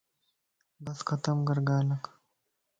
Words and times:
بس 0.83 0.99
ختم 1.09 1.37
ڪر 1.47 1.57
ڳالھک 1.67 2.03